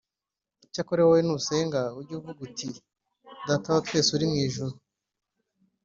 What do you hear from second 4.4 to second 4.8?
ijuru